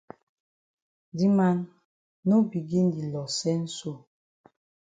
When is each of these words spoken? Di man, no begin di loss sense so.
Di 1.17 1.27
man, 1.37 1.57
no 2.27 2.37
begin 2.51 2.87
di 2.95 3.01
loss 3.13 3.33
sense 3.41 3.69
so. 3.79 3.91